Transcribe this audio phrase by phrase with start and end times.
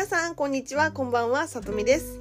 [0.00, 0.90] さんこんにちは。
[0.90, 1.46] こんばんは。
[1.46, 2.20] さとみです。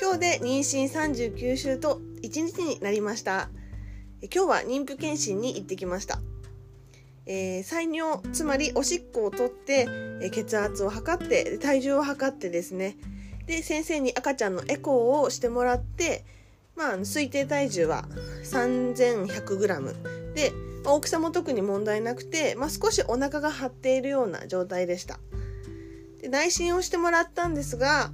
[0.00, 3.50] 今日で妊娠39週と1日になりました。
[4.22, 6.20] 今日は妊婦検診に行ってきました。
[7.26, 9.86] えー、採尿つまりおしっこを取って、
[10.22, 12.96] えー、血圧を測って体重を測ってですね。
[13.46, 16.24] で先生に赤ちゃんのエコーをしてもらって
[16.76, 18.06] まあ推定体重は
[18.44, 20.52] 3100g で、
[20.84, 25.18] まあ、大きさも特に問題なくて、まあ、少しお腹が張っているような状態でした。
[26.24, 28.10] で内診をしてもらったんですが、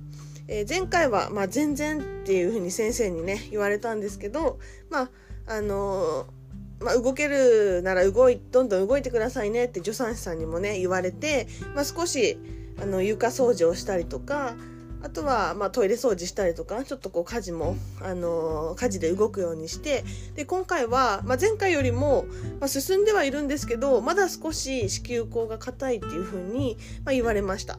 [0.48, 4.58] えー、前回は、まあ、全然っていうふうに先生にね言われたんですけど
[4.90, 5.10] まあ
[5.46, 12.38] あのーまあ、動けるなら動いどんどん動いてくださいねって助産師さんにもね言われて、まあ、少し
[12.82, 14.54] あの床掃除をしたりとか
[15.02, 20.04] あとは、ま、トイレ掃除したりとかちょっとこう家事も、あのー、家事で動くようにして
[20.34, 22.24] で今回は、まあ、前回よりも、
[22.60, 27.78] ま、進んではいるんですけどまだ少し子宮口が硬いっていうふうに、ま、言われました。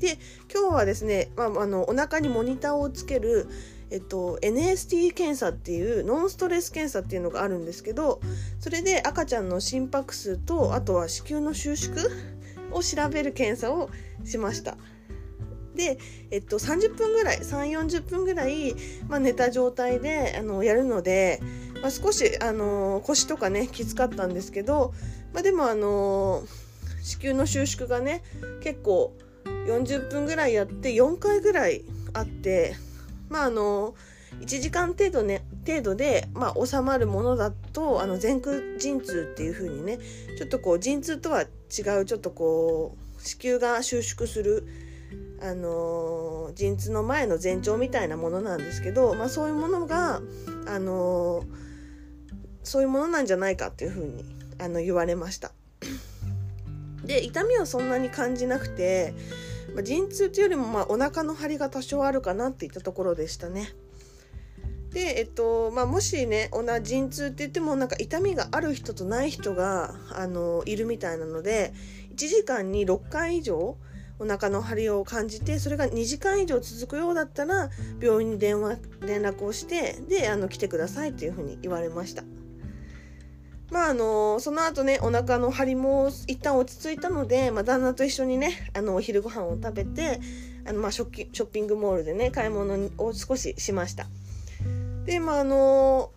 [0.00, 0.18] で
[0.52, 3.48] 今日はですね、まあ、あのお腹にモニターをつける
[3.90, 8.20] えっと、NST 検査っていうノンストレス検査っていうのがあるんですけど
[8.60, 11.96] それで赤ちゃんの心拍数とあとは子宮の収縮
[12.70, 13.90] を調べる検査を
[14.24, 14.76] しました。
[15.74, 15.98] で、
[16.30, 18.74] えっと、30分ぐらい3 4 0分ぐらい、
[19.08, 21.40] まあ、寝た状態であのやるので、
[21.80, 24.92] まあ、少しあの腰とかねきつかったんですけど、
[25.32, 26.42] まあ、でもあの
[27.02, 28.22] 子宮の収縮がね
[28.62, 29.16] 結構
[29.66, 32.76] 40分ぐらいやって4回ぐらいあって
[33.28, 33.94] まああの
[34.40, 39.98] 1時間程度ね程度で、まあ、収まるものだとあの前空陣痛っていう風にね
[40.38, 41.44] ちょっとこう陣痛とは違
[42.00, 44.66] うちょっとこう子宮が収縮する
[45.42, 50.20] あの陣痛の前の前兆みたいなものなんですけど、まあ、そういうものが、
[50.66, 51.44] あの
[52.62, 54.24] そういうものなんじゃないかっていう風に
[54.58, 55.52] あに言われました。
[57.04, 59.14] で痛みはそんなに感じなくて
[59.80, 63.70] まあ、陣痛というよりもまあお腹の張りが多少あるかなっていったところでしたね。
[64.90, 71.72] で、えっとまあ、もしね同じ陣痛って言ってもなんか痛みがある人とない人があのいるみたいなので
[72.14, 73.78] 1時間に6回以上
[74.18, 77.70] お腹の張りを感じてそれが2時間以上続くようだったら
[78.02, 82.22] 病院に電話連絡をしてであの来てくださいっていうふうに言われました。
[83.70, 90.20] まああのその後ねお腹の張りも一旦落ち着いたので、まあ、旦那と一緒にねあのお昼ご飯を食べて
[90.66, 94.06] あの、まあ、ショッショッピングモールでね買い物を少ししました。
[95.04, 96.10] でまああの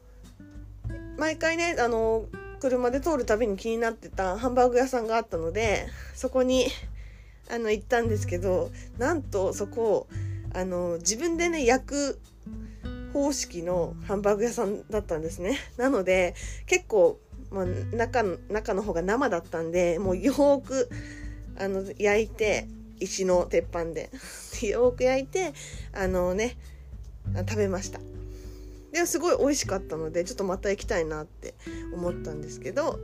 [1.18, 2.26] 毎回ねあの
[2.60, 6.68] 車で通るたびに気になってたハンバーグ屋さんがあったのでそこに
[7.52, 10.08] あの行ったんですけどなんとそこ
[10.54, 12.20] あの自分でね焼く
[13.12, 15.60] 方式のハンバーグ屋さんだったんですね。
[15.78, 16.36] なので
[16.66, 17.20] 結構
[17.54, 17.66] まあ、
[17.96, 20.90] 中中の方が生だったんでもうよーく
[21.58, 22.68] あの焼いて
[23.00, 24.10] 石の鉄板で。
[24.64, 25.54] よーく焼いて
[25.92, 26.58] あのね
[27.36, 28.00] 食べました。
[28.92, 31.56] ですごい美味しかったのでちょっとまた行きたいなって
[31.94, 33.00] 思ったんですけど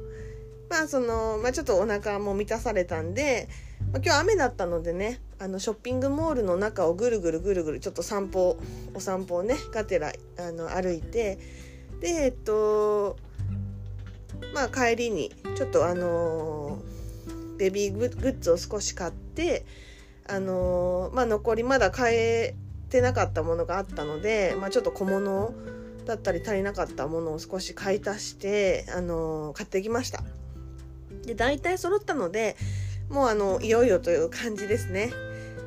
[0.70, 3.50] まあその、まあ、ちょっとお腹も満たされたんで、
[3.92, 8.58] まあ、今日雨だったのでねあのショッピングモールの中をぐるぐるぐるぐるちょっと散歩
[8.94, 11.40] お散歩をねがてらあの歩いて
[12.00, 13.18] でえっと
[14.60, 16.80] まあ帰りにちょっとあの、
[17.58, 19.66] ベビーグッズを少し買って
[20.28, 22.56] あの、まあ残りまだ買え
[22.90, 25.54] てなかったものがあったので、まあ、ちょっと小物
[26.06, 30.24] だったり足りなかったものを少し買い足して、あの、買ってきました。
[31.26, 32.58] で大体揃ったので
[33.10, 35.12] もうあのいよいよという感じですね。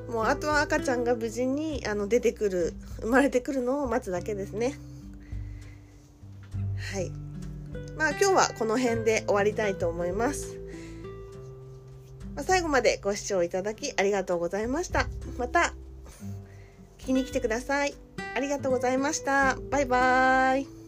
[0.09, 4.75] もうあとは赤ちゃんが無事にあの出てくる生まれてくるのを待つだけですね。
[6.93, 7.22] はい。
[7.97, 10.59] まあ今日はこの辺で終わりたいと思います。
[12.35, 15.07] まあ、最後までご視聴いただきありがとうございました。
[15.39, 15.75] また
[16.99, 17.95] 聞きに来てください。
[18.35, 19.57] ありがとうございました。
[19.71, 20.82] バイバーイ。